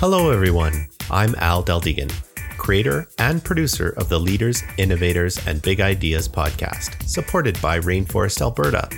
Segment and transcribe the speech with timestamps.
[0.00, 0.86] Hello, everyone.
[1.10, 2.12] I'm Al Deldegan,
[2.56, 8.88] creator and producer of the Leaders, Innovators, and Big Ideas podcast, supported by Rainforest Alberta.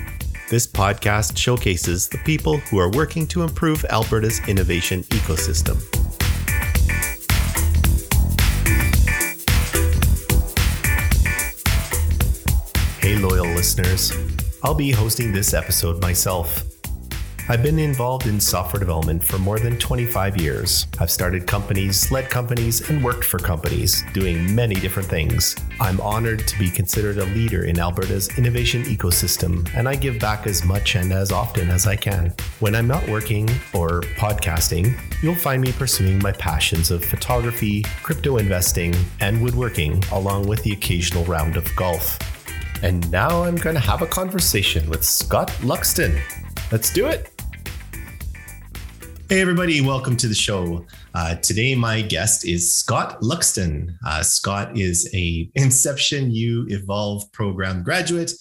[0.51, 5.81] This podcast showcases the people who are working to improve Alberta's innovation ecosystem.
[13.01, 14.13] Hey, loyal listeners.
[14.63, 16.70] I'll be hosting this episode myself.
[17.51, 20.87] I've been involved in software development for more than 25 years.
[21.01, 25.57] I've started companies, led companies, and worked for companies, doing many different things.
[25.81, 30.47] I'm honored to be considered a leader in Alberta's innovation ecosystem, and I give back
[30.47, 32.33] as much and as often as I can.
[32.61, 38.37] When I'm not working or podcasting, you'll find me pursuing my passions of photography, crypto
[38.37, 42.17] investing, and woodworking, along with the occasional round of golf.
[42.85, 46.17] And now I'm going to have a conversation with Scott Luxton.
[46.71, 47.30] Let's do it.
[49.31, 50.85] Hey, everybody, welcome to the show.
[51.15, 53.95] Uh, today, my guest is Scott Luxton.
[54.05, 58.33] Uh, Scott is a Inception U Evolve program graduate,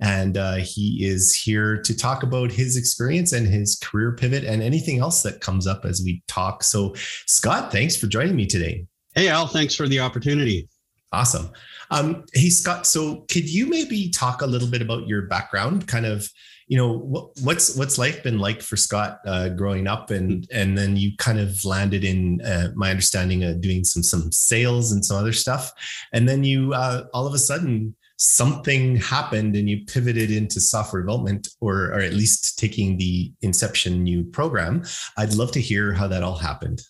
[0.00, 4.62] and uh, he is here to talk about his experience and his career pivot and
[4.62, 6.64] anything else that comes up as we talk.
[6.64, 6.94] So,
[7.26, 8.86] Scott, thanks for joining me today.
[9.14, 10.66] Hey, Al, thanks for the opportunity.
[11.12, 11.50] Awesome.
[11.90, 16.06] Um, hey, Scott, so could you maybe talk a little bit about your background, kind
[16.06, 16.28] of
[16.68, 20.76] you know what, what's what's life been like for Scott uh, growing up, and and
[20.76, 25.04] then you kind of landed in uh, my understanding of doing some some sales and
[25.04, 25.72] some other stuff,
[26.12, 31.02] and then you uh, all of a sudden something happened and you pivoted into software
[31.02, 34.84] development or or at least taking the Inception U program.
[35.16, 36.82] I'd love to hear how that all happened.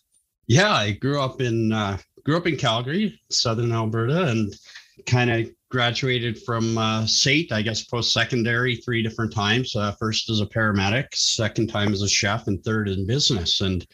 [0.49, 4.53] Yeah, I grew up in uh, grew up in Calgary, southern Alberta, and
[5.07, 9.77] kind of graduated from uh, SAIT, I guess post secondary three different times.
[9.77, 13.61] Uh, first as a paramedic, second time as a chef, and third in business.
[13.61, 13.87] And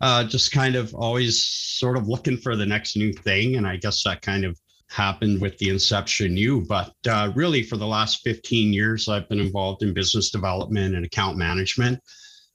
[0.00, 3.56] uh, just kind of always sort of looking for the next new thing.
[3.56, 4.58] And I guess that kind of
[4.90, 6.64] happened with the Inception U.
[6.68, 11.04] But uh, really, for the last 15 years, I've been involved in business development and
[11.04, 12.00] account management,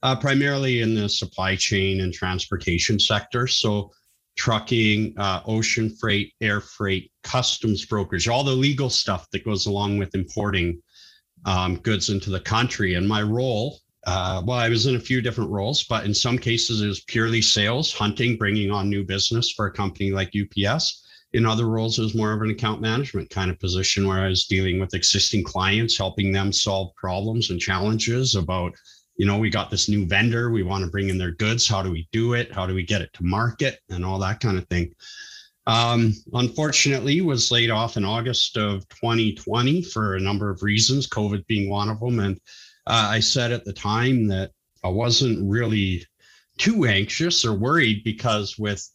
[0.02, 3.46] uh, primarily in the supply chain and transportation sector.
[3.46, 3.90] So
[4.38, 9.98] trucking, uh, ocean freight, air freight, customs brokerage, all the legal stuff that goes along
[9.98, 10.80] with importing
[11.44, 12.94] um, goods into the country.
[12.94, 16.38] And my role, uh, well, I was in a few different roles, but in some
[16.38, 21.04] cases it was purely sales, hunting, bringing on new business for a company like UPS.
[21.32, 24.28] In other roles, it was more of an account management kind of position where I
[24.28, 28.72] was dealing with existing clients, helping them solve problems and challenges about
[29.18, 31.66] you know, we got this new vendor, we want to bring in their goods.
[31.66, 32.52] How do we do it?
[32.52, 34.94] How do we get it to market and all that kind of thing?
[35.66, 41.46] Um, unfortunately, was laid off in August of 2020 for a number of reasons, COVID
[41.46, 42.20] being one of them.
[42.20, 42.40] And
[42.86, 44.52] uh, I said at the time that
[44.84, 46.06] I wasn't really
[46.56, 48.88] too anxious or worried because with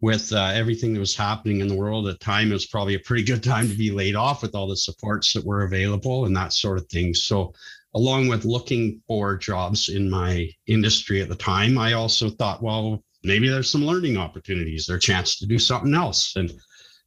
[0.00, 2.94] with uh, everything that was happening in the world at the time, it was probably
[2.94, 6.26] a pretty good time to be laid off with all the supports that were available
[6.26, 7.14] and that sort of thing.
[7.14, 7.54] So
[7.94, 13.02] along with looking for jobs in my industry at the time, I also thought, well,
[13.22, 16.34] maybe there's some learning opportunities, there's a chance to do something else.
[16.36, 16.52] And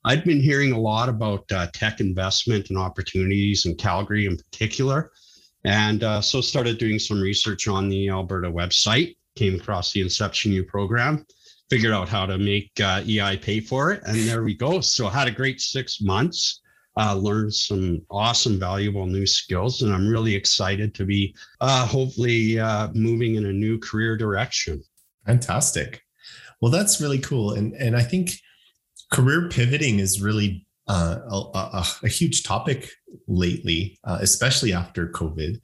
[0.05, 5.11] I'd been hearing a lot about uh, tech investment and opportunities in Calgary in particular.
[5.65, 10.53] And uh, so started doing some research on the Alberta website, came across the Inception
[10.53, 11.25] U program,
[11.69, 14.01] figured out how to make uh, EI pay for it.
[14.05, 14.79] And there we go.
[14.79, 16.61] So had a great six months
[16.97, 19.81] uh, learned some awesome, valuable new skills.
[19.81, 24.83] And I'm really excited to be uh, hopefully uh, moving in a new career direction.
[25.25, 26.01] Fantastic.
[26.61, 27.53] Well, that's really cool.
[27.53, 28.31] And, and I think
[29.11, 31.19] career pivoting is really uh,
[31.53, 32.89] a, a, huge topic
[33.27, 35.59] lately, uh, especially after COVID.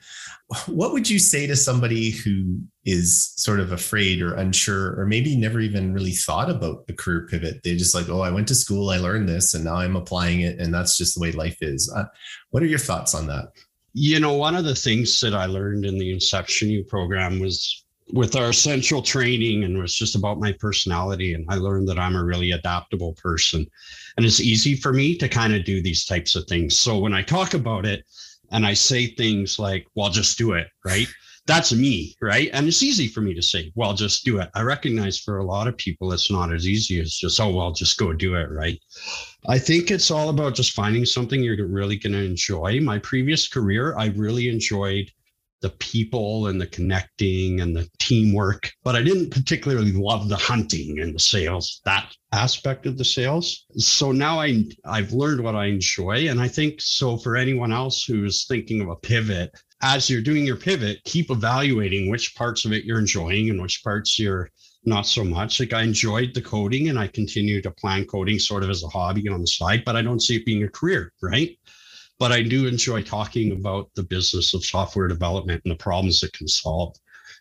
[0.68, 5.38] What would you say to somebody who is sort of afraid or unsure, or maybe
[5.38, 7.62] never even really thought about a career pivot?
[7.64, 10.42] They just like, oh, I went to school, I learned this, and now I'm applying
[10.42, 11.92] it, and that's just the way life is.
[11.96, 12.06] Uh,
[12.52, 13.46] what are your thoughts on that?
[13.94, 17.83] You know, one of the things that I learned in the Inception U program was
[18.12, 22.00] with our essential training and it was just about my personality and i learned that
[22.00, 23.66] i'm a really adaptable person.
[24.18, 26.80] And it's easy for me to kind of do these types of things.
[26.80, 28.06] So when i talk about it
[28.52, 31.08] and i say things like well just do it right?
[31.46, 32.50] That's me right?
[32.54, 34.50] And it's easy for me to say well just do it.
[34.54, 37.72] I recognize for a lot of people it's not as easy as just oh well
[37.72, 38.80] just go do it right?
[39.48, 42.80] I think it's all about just finding something you're really going to enjoy.
[42.82, 45.10] My previous career i really enjoyed
[45.64, 48.72] the people and the connecting and the teamwork.
[48.84, 53.66] But I didn't particularly love the hunting and the sales, that aspect of the sales.
[53.78, 56.28] So now I I've learned what I enjoy.
[56.30, 59.52] And I think so for anyone else who's thinking of a pivot,
[59.82, 63.84] as you're doing your pivot, keep evaluating which parts of it you're enjoying and which
[63.84, 64.50] parts you're
[64.86, 65.62] not so much.
[65.62, 68.90] Like I enjoyed the coding and I continue to plan coding sort of as a
[68.90, 71.58] hobby on the side, but I don't see it being a career, right?
[72.20, 76.34] But I do enjoy talking about the business of software development and the problems it
[76.34, 76.96] can solve.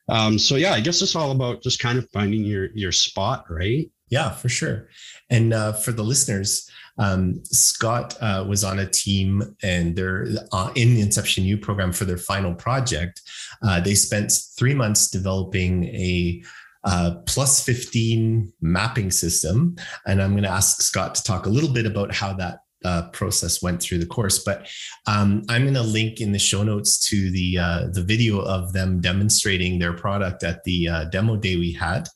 [0.08, 3.44] Um, so yeah, I guess it's all about just kind of finding your your spot,
[3.48, 3.90] right?
[4.10, 4.88] Yeah, for sure.
[5.30, 10.70] And uh, for the listeners, um, Scott uh, was on a team and they're uh,
[10.74, 13.22] in the Inception U program for their final project.
[13.62, 16.42] Uh, they spent three months developing a
[16.84, 19.76] uh, plus 15 mapping system.
[20.06, 23.08] And I'm going to ask Scott to talk a little bit about how that uh,
[23.10, 24.38] process went through the course.
[24.38, 24.68] But
[25.06, 28.72] um, I'm going to link in the show notes to the uh, the video of
[28.72, 32.08] them demonstrating their product at the uh, demo day we had,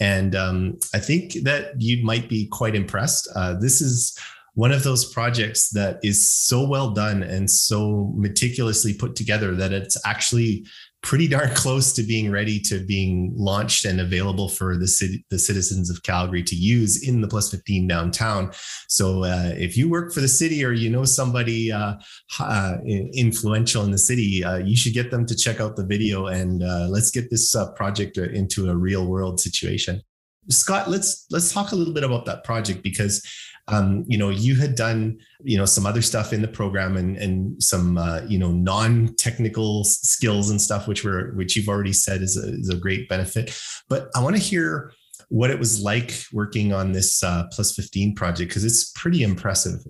[0.00, 3.28] and um, I think that you might be quite impressed.
[3.34, 4.18] Uh, this is
[4.54, 9.72] one of those projects that is so well done and so meticulously put together that
[9.72, 10.64] it's actually
[11.04, 15.38] pretty darn close to being ready to being launched and available for the city, the
[15.38, 18.50] citizens of Calgary to use in the Plus 15 downtown.
[18.88, 21.96] So uh, if you work for the city or you know somebody uh,
[22.40, 26.26] uh, influential in the city, uh, you should get them to check out the video
[26.28, 30.00] and uh, let's get this uh, project into a real world situation.
[30.48, 33.22] Scott, let's let's talk a little bit about that project because
[33.68, 37.16] um, you know, you had done, you know, some other stuff in the program and
[37.16, 42.20] and some, uh, you know, non-technical skills and stuff, which were which you've already said
[42.20, 43.58] is a, is a great benefit.
[43.88, 44.92] But I want to hear
[45.28, 49.80] what it was like working on this uh, Plus 15 project because it's pretty impressive.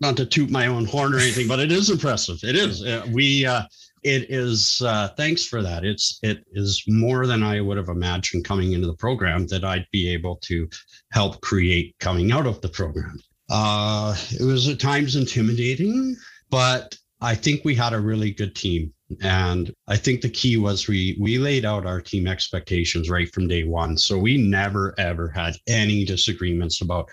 [0.00, 2.38] Not to toot my own horn or anything, but it is impressive.
[2.42, 2.82] It is.
[2.82, 3.62] Uh, we uh,
[4.04, 8.44] it is uh, thanks for that it's it is more than i would have imagined
[8.44, 10.68] coming into the program that i'd be able to
[11.10, 13.18] help create coming out of the program
[13.50, 16.14] uh, it was at times intimidating
[16.50, 18.92] but i think we had a really good team
[19.22, 23.48] and i think the key was we we laid out our team expectations right from
[23.48, 27.08] day one so we never ever had any disagreements about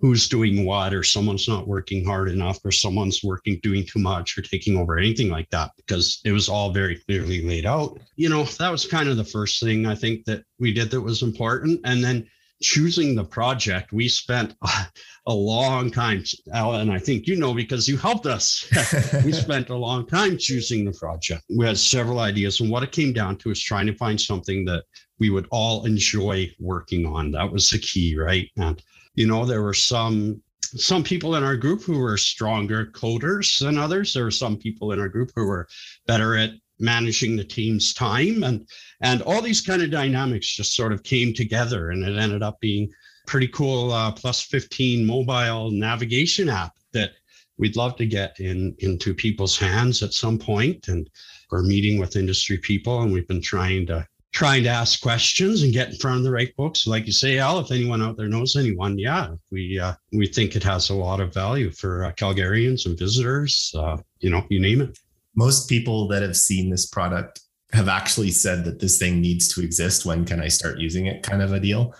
[0.00, 4.36] who's doing what or someone's not working hard enough or someone's working doing too much
[4.36, 7.98] or taking over anything like that because it was all very clearly laid out.
[8.16, 11.00] You know that was kind of the first thing i think that we did that
[11.00, 11.80] was important.
[11.84, 12.28] And then
[12.62, 14.54] choosing the project we spent
[15.26, 18.70] a long time and i think you know because you helped us.
[19.24, 21.44] We spent a long time choosing the project.
[21.56, 24.64] We had several ideas and what it came down to is trying to find something
[24.66, 24.84] that
[25.18, 27.30] we would all enjoy working on.
[27.30, 28.50] That was the key right?
[28.56, 28.82] And
[29.14, 30.42] you know, there were some
[30.76, 34.12] some people in our group who were stronger coders than others.
[34.12, 35.68] There were some people in our group who were
[36.06, 36.50] better at
[36.80, 38.66] managing the team's time and
[39.00, 42.58] and all these kind of dynamics just sort of came together and it ended up
[42.60, 42.90] being
[43.26, 47.12] pretty cool uh, plus 15 mobile navigation app that
[47.58, 51.08] we'd love to get in into people's hands at some point and
[51.52, 54.04] we're meeting with industry people and we've been trying to
[54.34, 56.88] trying to ask questions and get in front of the right folks.
[56.88, 60.56] Like you say, Al, if anyone out there knows anyone, yeah, we uh, we think
[60.56, 63.72] it has a lot of value for uh, Calgarians and visitors.
[63.78, 64.98] Uh, you know, you name it.
[65.36, 67.40] Most people that have seen this product
[67.72, 70.04] have actually said that this thing needs to exist.
[70.04, 71.22] When can I start using it?
[71.22, 71.94] Kind of a deal.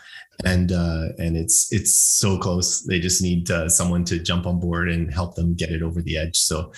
[0.44, 2.82] And uh, and it's it's so close.
[2.82, 6.02] They just need uh, someone to jump on board and help them get it over
[6.02, 6.36] the edge.
[6.36, 6.72] So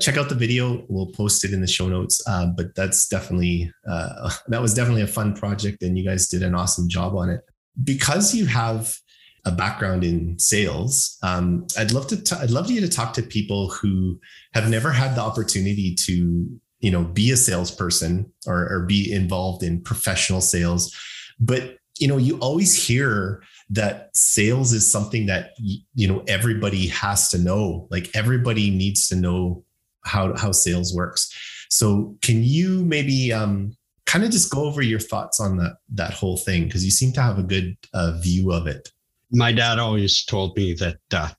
[0.00, 0.84] check out the video.
[0.88, 2.22] We'll post it in the show notes.
[2.26, 6.42] Uh, but that's definitely uh, that was definitely a fun project, and you guys did
[6.42, 7.40] an awesome job on it.
[7.84, 8.96] Because you have
[9.44, 13.22] a background in sales, um, I'd love to t- I'd love you to talk to
[13.22, 14.18] people who
[14.54, 19.62] have never had the opportunity to you know be a salesperson or, or be involved
[19.62, 20.94] in professional sales,
[21.40, 27.30] but you know you always hear that sales is something that you know everybody has
[27.30, 29.64] to know like everybody needs to know
[30.04, 31.30] how how sales works.
[31.70, 36.12] So can you maybe um, kind of just go over your thoughts on that that
[36.12, 38.88] whole thing because you seem to have a good uh, view of it.
[39.30, 41.30] My dad always told me that uh,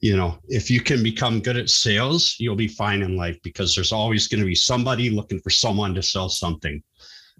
[0.00, 3.74] you know if you can become good at sales, you'll be fine in life because
[3.74, 6.82] there's always going to be somebody looking for someone to sell something.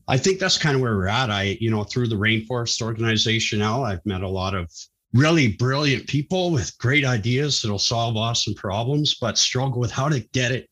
[0.09, 1.31] I think that's kind of where we're at.
[1.31, 4.71] I, you know, through the Rainforest organization now, I've met a lot of
[5.13, 10.21] really brilliant people with great ideas that'll solve awesome problems, but struggle with how to
[10.33, 10.69] get it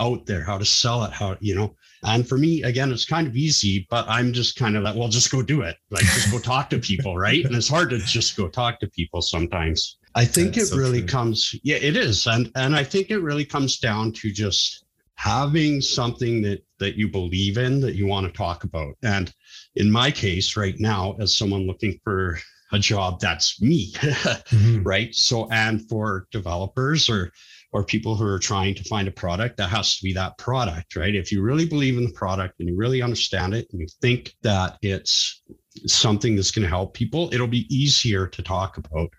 [0.00, 1.74] out there, how to sell it, how, you know.
[2.02, 5.08] And for me, again, it's kind of easy, but I'm just kind of like, well,
[5.08, 5.76] just go do it.
[5.90, 7.44] Like, just go talk to people, right?
[7.44, 9.98] And it's hard to just go talk to people sometimes.
[10.14, 11.08] I think That's it so really true.
[11.08, 12.26] comes, yeah, it is.
[12.26, 14.84] And and I think it really comes down to just
[15.16, 18.94] having something that that you believe in that you want to talk about.
[19.02, 19.32] And
[19.76, 22.38] in my case, right now, as someone looking for
[22.72, 24.82] a job that's me mm-hmm.
[24.82, 27.32] right so and for developers or
[27.72, 30.96] or people who are trying to find a product that has to be that product
[30.96, 33.86] right if you really believe in the product and you really understand it and you
[34.00, 35.42] think that it's
[35.86, 39.10] something that's going to help people, it'll be easier to talk about.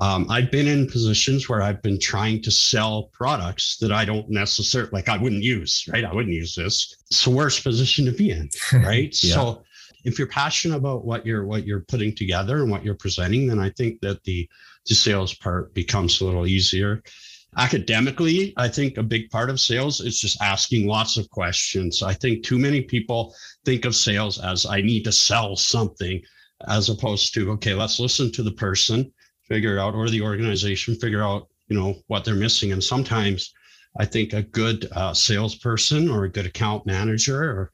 [0.00, 4.28] Um, I've been in positions where I've been trying to sell products that I don't
[4.28, 6.04] necessarily like, I wouldn't use, right?
[6.04, 6.96] I wouldn't use this.
[7.10, 9.16] It's the worst position to be in, right?
[9.22, 9.34] yeah.
[9.34, 9.62] So
[10.04, 13.58] if you're passionate about what you're what you're putting together and what you're presenting, then
[13.58, 14.48] I think that the
[14.86, 17.02] the sales part becomes a little easier.
[17.56, 22.02] Academically i think a big part of sales is just asking lots of questions.
[22.02, 23.34] I think too many people
[23.64, 26.20] think of sales as i need to sell something
[26.68, 29.12] as opposed to okay let's listen to the person
[29.48, 32.72] figure out or the organization figure out you know what they're missing.
[32.72, 33.54] And sometimes
[34.00, 37.70] i think a good uh, salesperson or a good account manager or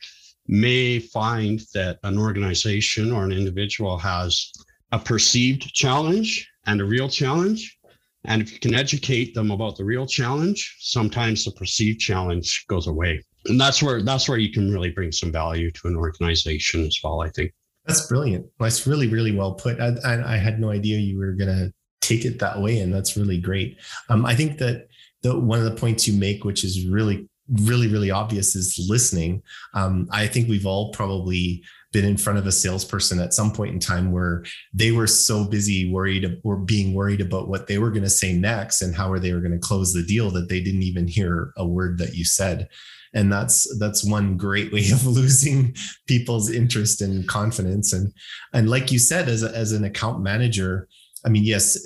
[0.51, 4.51] may find that an organization or an individual has
[4.93, 7.79] a perceived challenge and a real challenge
[8.25, 12.87] and if you can educate them about the real challenge, sometimes the perceived challenge goes
[12.87, 13.25] away.
[13.47, 16.99] And that's where that's where you can really bring some value to an organization as
[17.03, 17.53] well, I think.
[17.87, 18.47] That's brilliant.
[18.59, 19.81] That's really, really well put.
[19.81, 22.81] I, I, I had no idea you were going to take it that way.
[22.81, 23.79] And that's really great.
[24.11, 24.89] Um, I think that
[25.23, 27.27] the, one of the points you make, which is really,
[27.63, 29.43] really, really obvious, is listening.
[29.75, 33.75] Um, I think we've all probably been in front of a salesperson at some point
[33.75, 37.91] in time where they were so busy worried or being worried about what they were
[37.91, 40.49] going to say next and how are they were going to close the deal that
[40.49, 42.69] they didn't even hear a word that you said
[43.13, 45.75] and that's that's one great way of losing
[46.07, 48.13] people's interest and confidence and
[48.53, 50.89] and like you said as a, as an account manager
[51.25, 51.79] i mean yes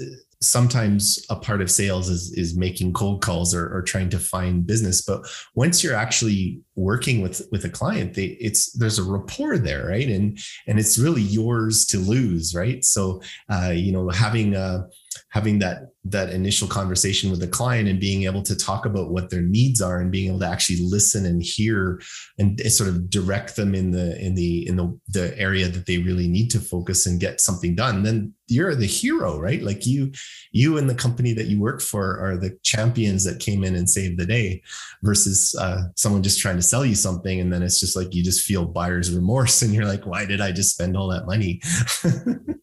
[0.47, 4.67] sometimes a part of sales is is making cold calls or, or trying to find
[4.67, 5.23] business but
[5.55, 10.09] once you're actually working with with a client they it's there's a rapport there right?
[10.09, 12.85] And and it's really yours to lose right?
[12.85, 14.87] So uh, you know having a
[15.35, 19.31] having that that initial conversation with the client and being able to talk about what
[19.31, 22.01] their needs are and being able to actually listen and hear
[22.39, 25.99] and sort of direct them in the in the in the the area that they
[25.99, 29.63] really need to focus and get something done then you're the hero right?
[29.63, 30.13] Like you
[30.53, 33.91] you and the company that you work for are the champions that came in and
[33.91, 34.63] saved the day
[35.03, 38.23] versus uh, someone just trying to sell you something and then it's just like you
[38.23, 41.61] just feel buyer's remorse and you're like why did i just spend all that money?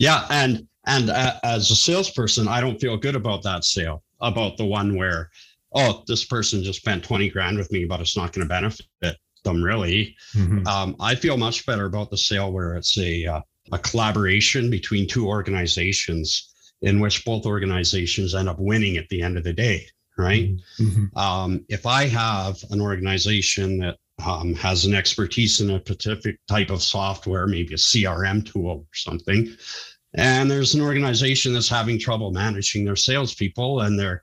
[0.00, 4.64] Yeah and and as a salesperson, I don't feel good about that sale, about the
[4.64, 5.30] one where,
[5.74, 9.16] oh, this person just spent 20 grand with me, but it's not going to benefit
[9.44, 10.16] them really.
[10.34, 10.66] Mm-hmm.
[10.66, 13.40] Um, I feel much better about the sale where it's a, uh,
[13.72, 19.36] a collaboration between two organizations in which both organizations end up winning at the end
[19.36, 20.48] of the day, right?
[20.48, 20.84] Mm-hmm.
[20.84, 21.18] mm-hmm.
[21.18, 26.70] Um, if I have an organization that um, has an expertise in a specific type
[26.70, 29.54] of software, maybe a CRM tool or something,
[30.14, 34.22] and there's an organization that's having trouble managing their salespeople and their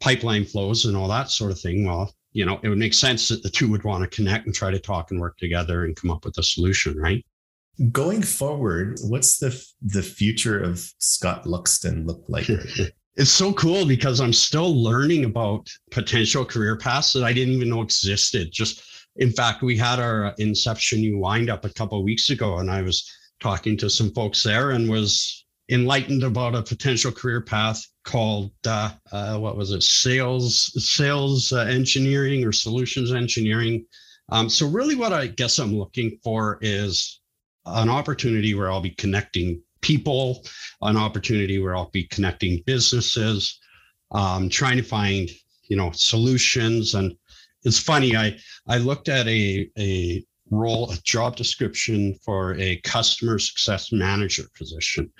[0.00, 1.86] pipeline flows and all that sort of thing.
[1.86, 4.54] Well, you know, it would make sense that the two would want to connect and
[4.54, 7.24] try to talk and work together and come up with a solution, right?
[7.92, 12.48] Going forward, what's the the future of Scott Luxton look like?
[13.16, 17.68] it's so cool because I'm still learning about potential career paths that I didn't even
[17.68, 18.50] know existed.
[18.52, 18.82] Just
[19.16, 22.70] in fact, we had our uh, inception U wind up a couple weeks ago, and
[22.70, 27.84] I was talking to some folks there and was enlightened about a potential career path
[28.04, 29.82] called uh, uh, what was it?
[29.82, 33.84] Sales sales uh, engineering or solutions engineering.
[34.30, 37.20] Um, so really what i guess i'm looking for is
[37.64, 40.44] an opportunity where i'll be connecting people
[40.82, 43.60] an opportunity where i'll be connecting businesses
[44.12, 45.30] um, trying to find
[45.68, 46.94] you know solutions.
[46.94, 47.16] And
[47.64, 48.36] it's funny i
[48.68, 55.10] i looked at a a role, a job description for a customer success manager position.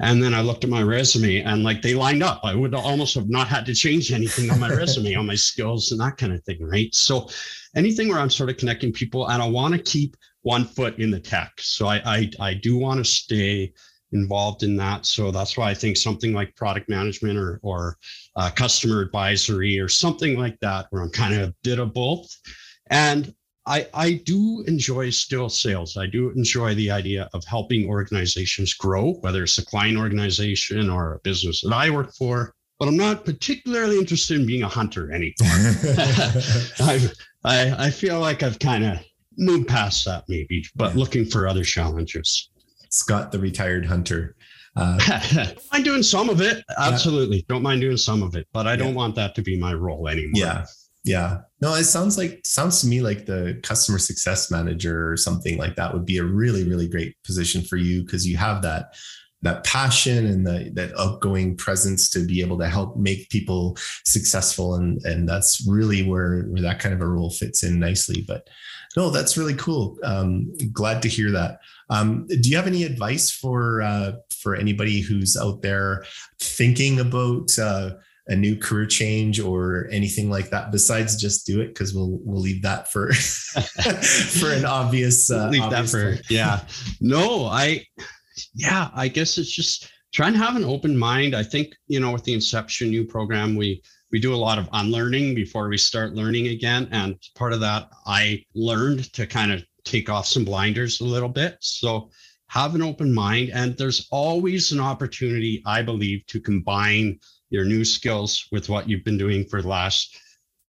[0.00, 2.40] And then I looked at my resume and like they lined up.
[2.44, 5.92] I would almost have not had to change anything on my resume, on my skills
[5.92, 6.58] and that kind of thing.
[6.60, 6.94] Right.
[6.94, 7.28] So
[7.74, 11.10] anything where I'm sort of connecting people and I want to keep one foot in
[11.10, 11.52] the tech.
[11.58, 13.72] So I, I, I do want to stay
[14.12, 15.06] involved in that.
[15.06, 17.96] So that's why I think something like product management or, or
[18.36, 22.28] uh, customer advisory or something like that, where I'm kind of a both.
[22.90, 23.34] And
[23.66, 25.96] I, I do enjoy still sales.
[25.96, 31.14] I do enjoy the idea of helping organizations grow, whether it's a client organization or
[31.14, 32.54] a business that I work for.
[32.78, 35.34] But I'm not particularly interested in being a hunter anymore.
[36.80, 37.08] I,
[37.44, 38.98] I, I feel like I've kind of
[39.38, 41.00] moved past that, maybe, but yeah.
[41.00, 42.50] looking for other challenges.
[42.90, 44.36] Scott, the retired hunter.
[44.76, 44.98] Uh,
[45.32, 46.64] don't mind doing some of it.
[46.78, 47.38] Absolutely.
[47.38, 47.42] Yeah.
[47.48, 50.08] Don't mind doing some of it, but I don't want that to be my role
[50.08, 50.32] anymore.
[50.34, 50.66] Yeah.
[51.04, 51.40] Yeah.
[51.60, 55.76] No, it sounds like sounds to me like the customer success manager or something like
[55.76, 58.94] that would be a really, really great position for you because you have that
[59.44, 64.74] that passion and the, that outgoing presence to be able to help make people successful
[64.74, 68.48] and and that's really where, where that kind of a role fits in nicely but
[68.96, 71.58] no that's really cool um, glad to hear that
[71.90, 76.04] um, do you have any advice for uh, for anybody who's out there
[76.40, 77.90] thinking about uh,
[78.28, 82.40] a new career change or anything like that besides just do it because we'll we'll
[82.40, 83.12] leave that for
[84.38, 86.30] for an obvious uh, leave obvious that for point.
[86.30, 86.60] yeah.
[87.00, 87.84] No i
[88.54, 91.34] yeah i guess it's just trying to have an open mind.
[91.34, 94.68] I think you know with the inception U program we we do a lot of
[94.72, 96.88] unlearning before we start learning again.
[96.92, 101.28] And part of that i learned to kind of take off some blinders a little
[101.28, 101.58] bit.
[101.60, 102.10] So
[102.48, 103.50] have an open mind.
[103.52, 107.18] And there's always an opportunity i believe to combine
[107.54, 110.18] your new skills with what you've been doing for the last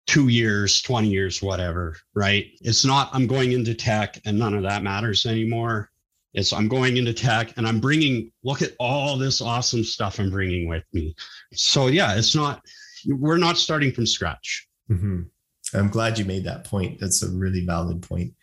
[0.05, 2.47] two years, 20 years, whatever, right?
[2.59, 5.89] It's not, I'm going into tech and none of that matters anymore.
[6.33, 10.29] It's, I'm going into tech and I'm bringing, look at all this awesome stuff I'm
[10.29, 11.15] bringing with me.
[11.53, 12.61] So, yeah, it's not,
[13.07, 14.67] we're not starting from scratch.
[14.91, 15.21] Mm-hmm.
[15.73, 16.99] I'm glad you made that point.
[16.99, 18.33] That's a really valid point.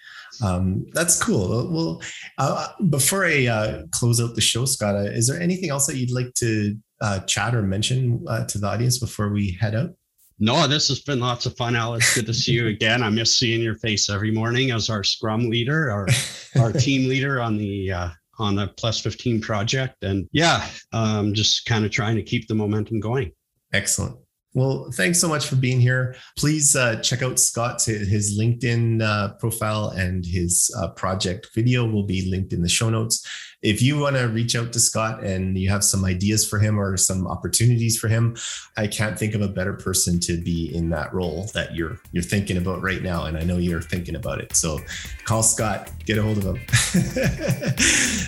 [0.42, 1.70] Um, that's cool.
[1.70, 2.02] Well,
[2.38, 5.96] uh, before I uh, close out the show, Scott, uh, is there anything else that
[5.96, 9.90] you'd like to uh, chat or mention uh, to the audience before we head out?
[10.38, 12.14] No, this has been lots of fun, Alex.
[12.14, 13.02] Good to see you again.
[13.02, 16.08] I miss seeing your face every morning as our Scrum leader, our
[16.60, 21.66] our team leader on the uh, on the Plus 15 project, and yeah, um, just
[21.66, 23.32] kind of trying to keep the momentum going.
[23.72, 24.16] Excellent.
[24.52, 26.16] Well, thanks so much for being here.
[26.36, 32.02] Please uh, check out Scott's his LinkedIn uh, profile and his uh, project video will
[32.02, 33.24] be linked in the show notes.
[33.62, 36.80] If you want to reach out to Scott and you have some ideas for him
[36.80, 38.36] or some opportunities for him,
[38.76, 42.22] I can't think of a better person to be in that role that you're you're
[42.22, 43.26] thinking about right now.
[43.26, 44.56] And I know you're thinking about it.
[44.56, 44.80] So
[45.26, 46.58] call Scott, get a hold of him.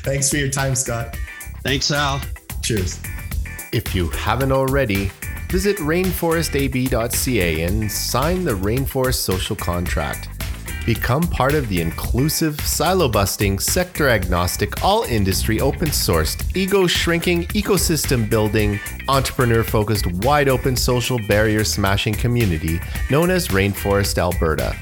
[0.05, 1.17] Thanks for your time, Scott.
[1.65, 2.21] Thanks, Al.
[2.63, 3.01] Cheers.
[3.73, 5.11] If you haven't already,
[5.53, 10.31] visit rainforestab.ca and sign the Rainforest Social Contract.
[10.87, 17.45] Become part of the inclusive, silo busting, sector agnostic, all industry open sourced, ego shrinking,
[17.49, 24.75] ecosystem building, entrepreneur focused, wide open social barrier smashing community known as Rainforest Alberta.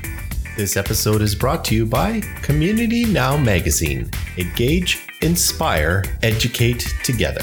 [0.57, 4.09] This episode is brought to you by Community Now Magazine.
[4.39, 7.43] Engage, inspire, educate together.